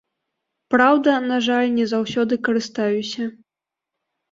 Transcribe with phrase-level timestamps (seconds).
[0.73, 3.31] Праўда, на жаль, не заўсёды карыстаюся.